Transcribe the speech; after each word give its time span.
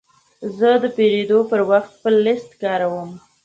زه 0.57 0.69
د 0.81 0.83
پیرود 0.95 1.45
پر 1.51 1.61
وخت 1.69 1.89
خپل 1.97 2.13
لیست 2.25 2.51
کاروم. 2.61 3.09